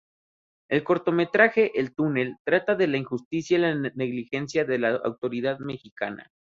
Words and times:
El 0.67 0.83
cortometraje 0.83 1.79
"El 1.79 1.93
túnel" 1.93 2.37
trata 2.43 2.73
de 2.73 2.87
la 2.87 2.97
injusticia 2.97 3.59
y 3.59 3.79
negligencia 3.93 4.65
de 4.65 4.79
la 4.79 4.95
autoridad 4.95 5.59
mexicana. 5.59 6.31